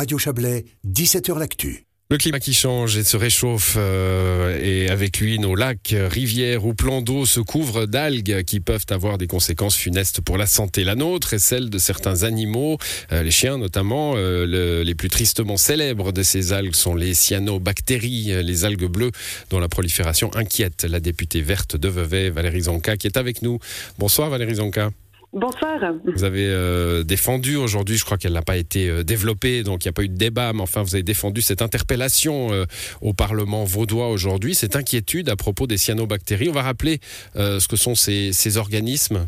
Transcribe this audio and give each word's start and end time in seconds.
Radio 0.00 0.16
Chablais, 0.16 0.64
17h 0.88 1.38
L'Actu. 1.38 1.84
Le 2.08 2.16
climat 2.16 2.40
qui 2.40 2.54
change 2.54 2.96
et 2.96 3.04
se 3.04 3.18
réchauffe 3.18 3.74
euh, 3.76 4.58
et 4.58 4.88
avec 4.88 5.20
lui 5.20 5.38
nos 5.38 5.54
lacs, 5.54 5.94
rivières 5.94 6.64
ou 6.64 6.72
plans 6.72 7.02
d'eau 7.02 7.26
se 7.26 7.40
couvrent 7.40 7.84
d'algues 7.84 8.42
qui 8.44 8.60
peuvent 8.60 8.86
avoir 8.88 9.18
des 9.18 9.26
conséquences 9.26 9.76
funestes 9.76 10.22
pour 10.22 10.38
la 10.38 10.46
santé. 10.46 10.84
La 10.84 10.94
nôtre 10.94 11.34
et 11.34 11.38
celle 11.38 11.68
de 11.68 11.76
certains 11.76 12.22
animaux, 12.22 12.78
euh, 13.12 13.22
les 13.22 13.30
chiens 13.30 13.58
notamment. 13.58 14.14
Euh, 14.16 14.82
les 14.84 14.94
plus 14.94 15.10
tristement 15.10 15.58
célèbres 15.58 16.12
de 16.12 16.22
ces 16.22 16.54
algues 16.54 16.74
sont 16.74 16.94
les 16.94 17.12
cyanobactéries, 17.12 18.42
les 18.42 18.64
algues 18.64 18.90
bleues 18.90 19.12
dont 19.50 19.58
la 19.58 19.68
prolifération 19.68 20.34
inquiète 20.34 20.84
la 20.84 21.00
députée 21.00 21.42
verte 21.42 21.76
de 21.76 21.88
Vevey, 21.88 22.30
Valérie 22.30 22.62
Zonka, 22.62 22.96
qui 22.96 23.06
est 23.06 23.18
avec 23.18 23.42
nous. 23.42 23.58
Bonsoir 23.98 24.30
Valérie 24.30 24.54
Zonka. 24.54 24.92
Bonsoir. 25.32 25.78
Vous 26.04 26.24
avez 26.24 26.48
euh, 26.48 27.04
défendu 27.04 27.54
aujourd'hui, 27.54 27.96
je 27.96 28.04
crois 28.04 28.18
qu'elle 28.18 28.32
n'a 28.32 28.42
pas 28.42 28.56
été 28.56 28.88
euh, 28.88 29.04
développée, 29.04 29.62
donc 29.62 29.84
il 29.84 29.88
n'y 29.88 29.90
a 29.90 29.92
pas 29.92 30.02
eu 30.02 30.08
de 30.08 30.16
débat, 30.16 30.52
mais 30.52 30.60
enfin 30.60 30.82
vous 30.82 30.96
avez 30.96 31.04
défendu 31.04 31.40
cette 31.40 31.62
interpellation 31.62 32.52
euh, 32.52 32.64
au 33.00 33.12
Parlement 33.12 33.62
vaudois 33.62 34.08
aujourd'hui, 34.08 34.56
cette 34.56 34.74
inquiétude 34.74 35.28
à 35.28 35.36
propos 35.36 35.68
des 35.68 35.76
cyanobactéries. 35.76 36.48
On 36.48 36.52
va 36.52 36.62
rappeler 36.62 36.98
ce 37.36 37.68
que 37.68 37.76
sont 37.76 37.94
ces, 37.94 38.32
ces, 38.32 38.58
organismes. 38.58 39.26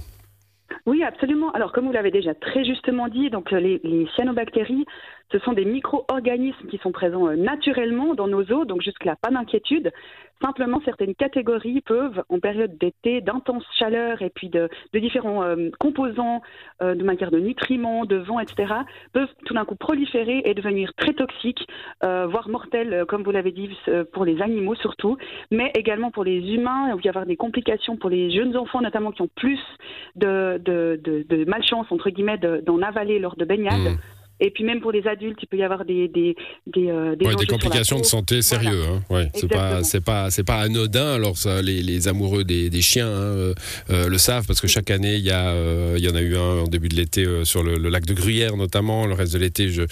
Oui, 0.87 1.05
absolument. 1.05 1.53
Alors 1.53 1.71
comme 1.71 1.87
vous 1.87 1.93
l'avez 1.93 2.11
déjà 2.11 2.34
très 2.34 2.65
justement 2.65 3.07
dit, 3.07 3.31
donc 3.31 3.53
les, 3.53 3.81
les 3.84 4.09
cyanobactéries 4.17 4.84
ce 5.33 5.39
sont 5.39 5.53
des 5.53 5.65
micro-organismes 5.65 6.69
qui 6.69 6.79
sont 6.79 6.93
présents 6.93 7.29
euh, 7.29 7.37
naturellement 7.37 8.15
dans 8.15 8.29
nos 8.29 8.43
eaux, 8.53 8.65
donc 8.65 8.83
jusque-là, 8.83 9.17
pas 9.17 9.31
d'inquiétude. 9.31 9.91
Simplement, 10.43 10.81
certaines 10.85 11.15
catégories 11.15 11.81
peuvent, 11.83 12.23
en 12.29 12.41
période 12.41 12.77
d'été, 12.77 13.21
d'intense 13.21 13.65
chaleur 13.79 14.23
et 14.23 14.31
puis 14.31 14.49
de, 14.49 14.69
différents 14.93 15.45
euh, 15.45 15.71
composants 15.79 16.43
euh, 16.83 16.95
de 16.95 17.05
matière 17.05 17.31
de 17.31 17.39
nutriments, 17.39 18.05
de 18.05 18.17
vent, 18.17 18.41
etc., 18.41 18.75
peuvent 19.13 19.33
tout 19.47 19.55
d'un 19.55 19.65
coup 19.65 19.77
proliférer 19.77 20.43
et 20.45 20.55
devenir 20.55 20.93
très 20.95 21.15
toxiques, 21.15 21.67
voire 22.03 22.49
mortels, 22.49 23.05
comme 23.09 23.23
vous 23.23 23.31
l'avez 23.31 23.53
dit, 23.53 23.71
pour 24.12 24.25
les 24.25 24.43
animaux 24.43 24.75
surtout, 24.75 25.17
mais 25.51 25.71
également 25.77 26.11
pour 26.11 26.25
les 26.25 26.39
humains. 26.53 26.89
Il 26.89 26.95
va 26.95 27.01
y 27.05 27.09
avoir 27.09 27.27
des 27.27 27.37
complications 27.37 27.97
pour 27.97 28.11
les 28.11 28.31
jeunes 28.31 28.56
enfants, 28.56 28.81
notamment 28.81 29.12
qui 29.12 29.23
ont 29.23 29.31
plus 29.34 29.61
de, 30.17 31.45
malchance, 31.47 31.87
entre 31.91 32.11
guillemets, 32.11 32.39
d'en 32.39 32.83
avaler 32.83 33.19
lors 33.19 33.37
de 33.37 33.45
baignades. 33.45 33.93
Mmh. 33.95 34.22
Et 34.43 34.51
puis 34.51 34.65
même 34.65 34.81
pour 34.81 34.91
les 34.91 35.07
adultes, 35.07 35.39
il 35.41 35.47
peut 35.47 35.57
y 35.57 35.62
avoir 35.62 35.85
des 35.85 36.09
des 36.09 36.35
des, 36.67 36.91
euh, 36.91 37.15
des, 37.15 37.47
complications 37.47 38.01
de 38.01 38.05
santé 38.05 38.43
sérieuses. 38.43 38.89
Hein. 38.89 39.01
Ouais, 39.09 39.29
c'est 39.34 39.47
pas 39.47 39.84
c'est 39.84 40.01
pas 40.01 40.31
c'est 40.31 40.43
pas 40.43 40.57
anodin. 40.57 41.15
Alors 41.15 41.37
ça, 41.39 41.62
les, 41.62 41.81
les 41.81 42.09
amoureux 42.09 42.43
des, 42.43 42.69
des 42.69 42.81
chiens 42.81 43.07
hein, 43.07 43.21
euh, 43.21 43.55
euh, 43.91 44.09
le 44.09 44.19
savent 44.19 44.45
parce 44.45 44.61
que 44.61 44.67
chaque 44.67 44.91
année 44.91 45.15
il 45.15 45.25
y 45.25 45.31
a 45.31 45.55
il 45.97 46.05
y 46.05 46.09
en 46.09 46.17
a 46.17 46.21
eu 46.21 46.37
un 46.37 46.62
en 46.62 46.67
début 46.67 46.89
de 46.89 46.97
l'été 46.97 47.25
sur 47.45 47.62
le, 47.62 47.77
lac 47.77 48.05
de 48.05 48.15
Gruyère 48.15 48.57
notamment. 48.57 49.07
Le 49.07 49.15
reste 49.15 49.33
de 49.33 49.39
l'été, 49.39 49.69
je 49.69 49.84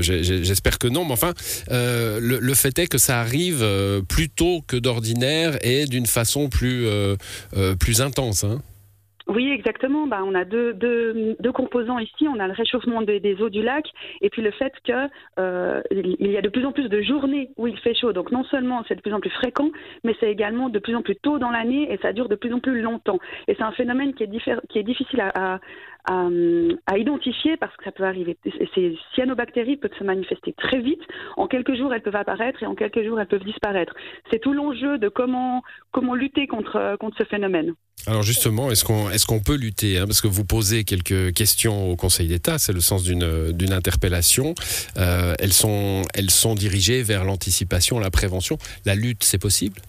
j'espère 0.00 0.80
que 0.80 0.88
non. 0.88 1.04
Mais 1.04 1.12
enfin, 1.12 1.32
le, 1.70 2.18
le, 2.18 2.54
fait 2.54 2.76
est 2.80 2.88
que 2.88 2.98
ça 2.98 3.20
arrive 3.20 3.64
plus 4.08 4.30
tôt 4.30 4.62
que 4.66 4.76
d'ordinaire 4.76 5.58
et 5.64 5.84
d'une 5.84 6.06
façon 6.06 6.48
plus 6.48 6.88
plus 7.78 8.00
intense. 8.00 8.42
Hein. 8.42 8.62
Oui, 9.26 9.50
exactement. 9.50 10.06
Bah, 10.06 10.20
on 10.24 10.34
a 10.34 10.44
deux, 10.44 10.74
deux, 10.74 11.34
deux, 11.40 11.52
composants 11.52 11.98
ici. 11.98 12.28
On 12.28 12.38
a 12.38 12.46
le 12.46 12.52
réchauffement 12.52 13.00
des, 13.00 13.36
eaux 13.40 13.48
du 13.48 13.62
lac 13.62 13.86
et 14.20 14.28
puis 14.28 14.42
le 14.42 14.50
fait 14.50 14.72
que 14.84 15.08
euh, 15.38 15.80
y 15.90 16.36
a 16.36 16.42
de 16.42 16.48
plus 16.48 16.66
en 16.66 16.72
plus 16.72 16.88
de 16.88 17.00
journées 17.00 17.50
où 17.56 17.66
il 17.66 17.78
fait 17.78 17.94
chaud. 17.94 18.12
Donc 18.12 18.32
non 18.32 18.44
seulement 18.44 18.84
c'est 18.86 18.96
de 18.96 19.00
plus 19.00 19.14
en 19.14 19.20
plus 19.20 19.30
fréquent, 19.30 19.70
mais 20.04 20.14
c'est 20.20 20.30
également 20.30 20.68
de 20.68 20.78
plus 20.78 20.94
en 20.94 21.02
plus 21.02 21.16
tôt 21.16 21.38
dans 21.38 21.50
l'année 21.50 21.90
et 21.90 21.96
ça 21.98 22.12
dure 22.12 22.28
de 22.28 22.36
plus 22.36 22.52
en 22.52 22.60
plus 22.60 22.82
longtemps. 22.82 23.18
Et 23.48 23.54
c'est 23.54 23.62
un 23.62 23.72
phénomène 23.72 24.12
qui 24.14 24.24
est, 24.24 24.68
qui 24.68 24.78
est 24.78 24.82
difficile 24.82 25.20
à, 25.22 25.32
à, 25.54 25.58
à, 26.04 26.98
identifier 26.98 27.56
parce 27.56 27.74
que 27.76 27.84
ça 27.84 27.92
peut 27.92 28.04
arriver. 28.04 28.36
Ces 28.74 28.96
cyanobactéries 29.14 29.76
peuvent 29.76 29.96
se 29.98 30.04
manifester 30.04 30.52
très 30.52 30.80
vite. 30.80 31.00
En 31.36 31.46
quelques 31.46 31.74
jours, 31.74 31.92
elles 31.94 32.02
peuvent 32.02 32.16
apparaître 32.16 32.62
et 32.62 32.66
en 32.66 32.74
quelques 32.74 33.02
jours, 33.04 33.20
elles 33.20 33.28
peuvent 33.28 33.44
disparaître. 33.44 33.94
C'est 34.30 34.40
tout 34.40 34.52
l'enjeu 34.52 34.98
de 34.98 35.08
comment, 35.08 35.62
comment 35.92 36.14
lutter 36.14 36.46
contre, 36.46 36.96
contre 36.98 37.16
ce 37.18 37.24
phénomène. 37.24 37.74
Alors 38.06 38.22
justement, 38.22 38.70
est-ce 38.70 38.84
qu'on 38.84 39.10
est 39.10 39.44
peut 39.44 39.56
lutter 39.56 39.98
hein, 39.98 40.06
Parce 40.06 40.20
que 40.20 40.28
vous 40.28 40.44
posez 40.44 40.84
quelques 40.84 41.32
questions 41.32 41.90
au 41.90 41.96
Conseil 41.96 42.28
d'État, 42.28 42.58
c'est 42.58 42.72
le 42.72 42.80
sens 42.80 43.02
d'une 43.02 43.72
interpellation. 43.72 44.54
Euh, 44.98 45.34
elles, 45.38 45.52
sont, 45.52 46.02
elles 46.12 46.30
sont 46.30 46.54
dirigées 46.54 47.02
vers 47.02 47.24
l'anticipation, 47.24 47.98
la 47.98 48.10
prévention. 48.10 48.58
La 48.84 48.94
lutte, 48.94 49.24
c'est 49.24 49.38
possible? 49.38 49.80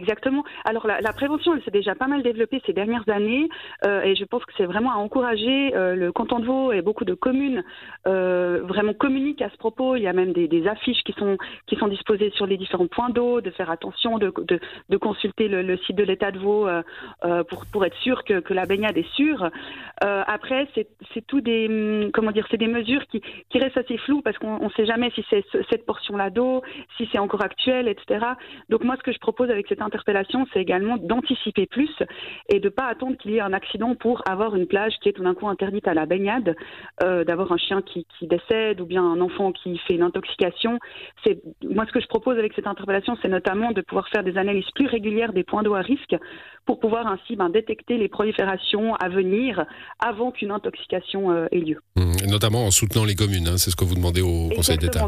Exactement. 0.00 0.44
Alors 0.64 0.86
la, 0.86 1.12
prévention, 1.12 1.54
elle 1.54 1.62
s'est 1.62 1.70
déjà 1.70 1.94
pas 1.94 2.06
mal 2.06 2.22
développée 2.22 2.62
ces 2.66 2.72
dernières 2.72 3.08
années 3.08 3.48
euh, 3.84 4.02
et 4.02 4.14
je 4.14 4.24
pense 4.24 4.44
que 4.44 4.52
c'est 4.56 4.64
vraiment 4.64 4.92
à 4.92 4.96
encourager. 4.96 5.74
Euh, 5.74 5.94
le 5.94 6.10
canton 6.12 6.38
de 6.38 6.46
Vaud 6.46 6.72
et 6.72 6.80
beaucoup 6.80 7.04
de 7.04 7.14
communes 7.14 7.62
euh, 8.06 8.60
vraiment 8.64 8.94
communiquent 8.94 9.42
à 9.42 9.50
ce 9.50 9.56
propos. 9.56 9.96
Il 9.96 10.02
y 10.02 10.06
a 10.06 10.12
même 10.12 10.32
des, 10.32 10.66
affiches 10.66 11.02
qui 11.04 11.12
sont 11.12 11.36
qui 11.66 11.76
sont 11.76 11.88
disposées 11.88 12.30
sur 12.34 12.46
les 12.46 12.56
différents 12.56 12.86
points 12.86 13.10
d'eau, 13.10 13.40
de 13.40 13.50
faire 13.50 13.70
attention, 13.70 14.18
de, 14.18 14.30
consulter 14.96 15.48
le, 15.48 15.76
site 15.78 15.96
de 15.96 16.04
l'État 16.04 16.30
de 16.30 16.38
Vaud 16.38 16.68
pour 17.48 17.66
pour 17.72 17.84
être 17.84 17.96
sûr 17.98 18.24
que, 18.24 18.52
la 18.52 18.66
baignade 18.66 18.96
est 18.98 19.10
sûre. 19.14 19.48
après, 20.00 20.68
c'est 20.74 21.26
tout 21.26 21.40
des 21.40 21.66
hum, 21.68 22.10
comment 22.12 22.30
dire, 22.30 22.46
des 22.52 22.66
mesures 22.66 23.06
qui 23.06 23.22
qui 23.50 23.58
restent 23.58 23.78
assez 23.78 23.96
floues 23.98 24.22
parce 24.22 24.38
qu'on 24.38 24.64
ne 24.64 24.70
sait 24.76 24.86
jamais 24.86 25.10
si 25.14 25.24
c'est 25.30 25.44
cette 25.70 25.86
portion-là 25.86 26.30
d'eau, 26.30 26.62
si 26.96 27.08
c'est 27.10 27.18
encore 27.18 27.42
actuel, 27.42 27.88
etc. 27.88 28.26
Donc 28.68 28.84
moi, 28.84 28.96
ce 28.96 29.02
que 29.02 29.12
je 29.12 29.18
propose 29.18 29.50
avec 29.50 29.66
cette 29.68 29.82
interpellation, 29.90 30.46
c'est 30.52 30.60
également 30.60 30.96
d'anticiper 30.96 31.66
plus 31.66 31.90
et 32.48 32.60
de 32.60 32.64
ne 32.64 32.70
pas 32.70 32.86
attendre 32.86 33.16
qu'il 33.16 33.32
y 33.32 33.36
ait 33.36 33.40
un 33.40 33.52
accident 33.52 33.96
pour 33.96 34.22
avoir 34.28 34.54
une 34.54 34.66
plage 34.66 34.92
qui 35.02 35.08
est 35.08 35.12
tout 35.12 35.24
d'un 35.24 35.34
coup 35.34 35.48
interdite 35.48 35.88
à 35.88 35.94
la 35.94 36.06
baignade, 36.06 36.54
euh, 37.02 37.24
d'avoir 37.24 37.50
un 37.50 37.58
chien 37.58 37.82
qui, 37.82 38.06
décède 38.22 38.80
ou 38.80 38.86
bien 38.86 39.02
un 39.02 39.20
enfant 39.20 39.50
qui 39.50 39.76
fait 39.78 39.94
une 39.94 40.02
intoxication. 40.02 40.78
C'est 41.24 41.42
moi 41.68 41.84
ce 41.86 41.92
que 41.92 42.00
je 42.00 42.06
propose 42.06 42.38
avec 42.38 42.52
cette 42.54 42.66
interpellation, 42.66 43.16
c'est 43.20 43.28
notamment 43.28 43.72
de 43.72 43.80
pouvoir 43.80 44.08
faire 44.08 44.22
des 44.22 44.36
analyses 44.36 44.70
plus 44.74 44.86
régulières 44.86 45.32
des 45.32 45.42
points 45.42 45.62
d'eau 45.62 45.74
à 45.74 45.80
risque 45.80 46.14
pour 46.66 46.78
pouvoir 46.78 47.06
ainsi 47.08 47.34
ben, 47.34 47.48
détecter 47.48 47.96
les 47.96 48.08
proliférations 48.08 48.94
à 48.96 49.08
venir 49.08 49.64
avant 49.98 50.30
qu'une 50.30 50.52
intoxication 50.52 51.32
euh, 51.32 51.46
ait 51.50 51.58
lieu. 51.58 51.78
Mmh, 51.96 52.30
notamment 52.30 52.66
en 52.66 52.70
soutenant 52.70 53.04
les 53.04 53.16
communes, 53.16 53.48
hein, 53.48 53.58
c'est 53.58 53.70
ce 53.70 53.76
que 53.76 53.84
vous 53.84 53.96
demandez 53.96 54.22
au 54.22 54.48
Conseil 54.54 54.78
d'État. 54.78 55.06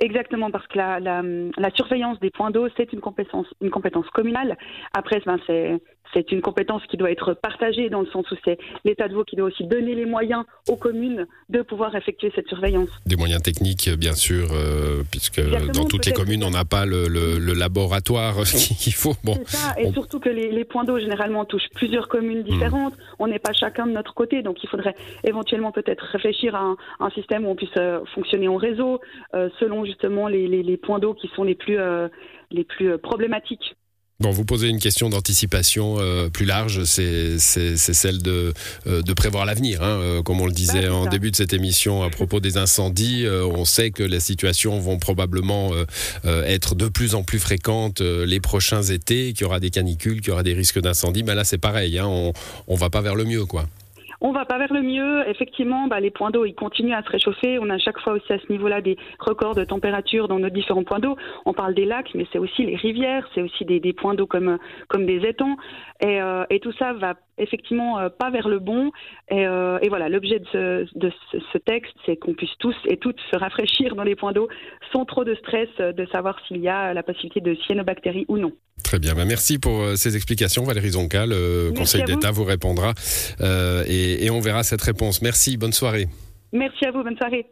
Exactement, 0.00 0.50
parce 0.50 0.66
que 0.68 0.78
la, 0.78 1.00
la, 1.00 1.22
la 1.56 1.70
surveillance 1.70 2.20
des 2.20 2.30
points 2.30 2.52
d'eau, 2.52 2.68
c'est 2.76 2.92
une 2.92 3.00
compétence, 3.00 3.52
une 3.60 3.70
compétence 3.70 4.08
communale. 4.10 4.56
Après, 4.96 5.20
ben, 5.26 5.38
c'est 5.46 5.80
c'est 6.14 6.32
une 6.32 6.40
compétence 6.40 6.82
qui 6.90 6.96
doit 6.96 7.10
être 7.10 7.34
partagée 7.34 7.90
dans 7.90 8.00
le 8.00 8.06
sens 8.06 8.30
où 8.30 8.34
c'est 8.44 8.58
l'État 8.84 9.08
de 9.08 9.14
Vaud 9.14 9.24
qui 9.24 9.36
doit 9.36 9.48
aussi 9.48 9.64
donner 9.64 9.94
les 9.94 10.06
moyens 10.06 10.44
aux 10.68 10.76
communes 10.76 11.26
de 11.48 11.62
pouvoir 11.62 11.94
effectuer 11.94 12.32
cette 12.34 12.48
surveillance. 12.48 12.88
Des 13.06 13.16
moyens 13.16 13.42
techniques, 13.42 13.88
bien 13.90 14.14
sûr, 14.14 14.48
euh, 14.52 15.02
puisque 15.10 15.40
dans 15.72 15.84
toutes 15.84 16.06
les 16.06 16.12
communes, 16.12 16.44
on 16.44 16.50
n'a 16.50 16.64
pas 16.64 16.86
le, 16.86 17.08
le, 17.08 17.54
laboratoire 17.54 18.42
qu'il 18.44 18.92
faut. 18.92 19.14
Bon, 19.24 19.36
ça, 19.46 19.74
et 19.78 19.90
surtout 19.92 20.20
que 20.20 20.28
les, 20.28 20.50
les 20.50 20.64
points 20.64 20.84
d'eau, 20.84 20.98
généralement, 20.98 21.44
touchent 21.44 21.70
plusieurs 21.74 22.08
communes 22.08 22.42
différentes. 22.42 22.94
Hmm. 22.94 23.16
On 23.20 23.26
n'est 23.26 23.38
pas 23.38 23.52
chacun 23.52 23.86
de 23.86 23.92
notre 23.92 24.14
côté, 24.14 24.42
donc 24.42 24.62
il 24.62 24.68
faudrait 24.68 24.94
éventuellement 25.24 25.72
peut-être 25.72 26.04
réfléchir 26.04 26.54
à 26.54 26.60
un, 26.60 26.76
un, 27.00 27.10
système 27.10 27.46
où 27.46 27.50
on 27.50 27.56
puisse 27.56 27.70
euh, 27.76 28.00
fonctionner 28.14 28.48
en 28.48 28.56
réseau, 28.56 29.00
euh, 29.34 29.48
selon 29.58 29.84
justement 29.84 30.28
les, 30.28 30.46
les, 30.46 30.62
les 30.62 30.76
points 30.76 30.98
d'eau 30.98 31.14
qui 31.14 31.28
sont 31.34 31.42
les 31.42 31.54
plus, 31.54 31.78
euh, 31.78 32.08
les 32.50 32.64
plus 32.64 32.98
problématiques. 32.98 33.76
Bon, 34.20 34.32
vous 34.32 34.44
posez 34.44 34.66
une 34.66 34.80
question 34.80 35.10
d'anticipation 35.10 35.98
euh, 36.00 36.28
plus 36.28 36.44
large, 36.44 36.82
c'est 36.82 37.38
celle 37.38 38.20
de, 38.20 38.52
euh, 38.88 39.00
de 39.00 39.12
prévoir 39.12 39.46
l'avenir. 39.46 39.80
Hein, 39.80 40.00
euh, 40.00 40.22
comme 40.24 40.40
on 40.40 40.46
le 40.46 40.52
disait 40.52 40.88
bah, 40.88 40.94
en 40.94 41.06
début 41.06 41.30
de 41.30 41.36
cette 41.36 41.52
émission 41.52 42.02
à 42.02 42.10
propos 42.10 42.40
des 42.40 42.56
incendies, 42.56 43.26
on 43.28 43.64
sait 43.64 43.92
que 43.92 44.02
les 44.02 44.18
situations 44.18 44.80
vont 44.80 44.98
probablement 44.98 45.70
être 46.24 46.74
de 46.74 46.88
plus 46.88 47.14
en 47.14 47.22
plus 47.22 47.38
fréquentes 47.38 48.00
les 48.00 48.40
prochains 48.40 48.82
étés, 48.82 49.34
qu'il 49.34 49.42
y 49.42 49.44
aura 49.44 49.60
des 49.60 49.70
canicules, 49.70 50.20
qu'il 50.20 50.30
y 50.30 50.32
aura 50.32 50.42
des 50.42 50.54
risques 50.54 50.80
d'incendie. 50.80 51.22
Mais 51.22 51.36
là, 51.36 51.44
c'est 51.44 51.58
pareil, 51.58 51.96
hein, 51.96 52.08
on 52.08 52.32
ne 52.68 52.76
va 52.76 52.90
pas 52.90 53.02
vers 53.02 53.14
le 53.14 53.24
mieux, 53.24 53.46
quoi. 53.46 53.68
On 54.20 54.32
va 54.32 54.44
pas 54.44 54.58
vers 54.58 54.72
le 54.72 54.82
mieux. 54.82 55.28
Effectivement, 55.28 55.86
bah, 55.86 56.00
les 56.00 56.10
points 56.10 56.30
d'eau, 56.30 56.44
ils 56.44 56.54
continuent 56.54 56.94
à 56.94 57.02
se 57.02 57.10
réchauffer. 57.10 57.58
On 57.60 57.70
a 57.70 57.78
chaque 57.78 58.00
fois 58.00 58.14
aussi 58.14 58.32
à 58.32 58.38
ce 58.38 58.50
niveau-là 58.50 58.80
des 58.80 58.96
records 59.20 59.54
de 59.54 59.64
température 59.64 60.26
dans 60.26 60.38
nos 60.38 60.48
différents 60.48 60.84
points 60.84 60.98
d'eau. 60.98 61.16
On 61.46 61.52
parle 61.52 61.74
des 61.74 61.84
lacs, 61.84 62.14
mais 62.14 62.26
c'est 62.32 62.38
aussi 62.38 62.64
les 62.64 62.76
rivières, 62.76 63.28
c'est 63.34 63.42
aussi 63.42 63.64
des, 63.64 63.92
points 63.92 64.14
d'eau 64.14 64.26
comme, 64.26 64.58
comme 64.88 65.06
des 65.06 65.24
étangs. 65.26 65.56
Et, 66.00 66.20
euh, 66.20 66.44
et, 66.50 66.58
tout 66.60 66.72
ça 66.72 66.92
va 66.92 67.14
effectivement 67.38 67.98
euh, 67.98 68.08
pas 68.08 68.30
vers 68.30 68.48
le 68.48 68.58
bon. 68.58 68.90
Et, 69.30 69.46
euh, 69.46 69.78
et 69.82 69.88
voilà, 69.88 70.08
l'objet 70.08 70.38
de, 70.38 70.46
ce, 70.52 70.98
de 70.98 71.12
ce, 71.32 71.58
texte, 71.58 71.94
c'est 72.06 72.16
qu'on 72.16 72.34
puisse 72.34 72.56
tous 72.58 72.76
et 72.88 72.96
toutes 72.96 73.20
se 73.30 73.36
rafraîchir 73.36 73.94
dans 73.94 74.04
les 74.04 74.16
points 74.16 74.32
d'eau 74.32 74.48
sans 74.92 75.04
trop 75.04 75.24
de 75.24 75.34
stress 75.34 75.68
de 75.78 76.06
savoir 76.12 76.38
s'il 76.46 76.58
y 76.58 76.68
a 76.68 76.94
la 76.94 77.02
possibilité 77.02 77.40
de 77.40 77.54
cyanobactéries 77.66 78.24
ou 78.28 78.38
non. 78.38 78.52
Très 78.84 78.98
bien, 78.98 79.14
bah, 79.14 79.24
merci 79.26 79.58
pour 79.58 79.96
ces 79.96 80.16
explications. 80.16 80.64
Valérie 80.64 80.90
Zonka, 80.90 81.26
le 81.26 81.72
Conseil 81.76 82.04
d'État 82.04 82.30
vous 82.30 82.44
répondra 82.44 82.92
et, 83.40 84.24
et 84.24 84.30
on 84.30 84.40
verra 84.40 84.62
cette 84.62 84.82
réponse. 84.82 85.20
Merci, 85.20 85.56
bonne 85.56 85.72
soirée. 85.72 86.06
Merci 86.52 86.86
à 86.86 86.90
vous, 86.90 87.02
bonne 87.02 87.16
soirée. 87.16 87.46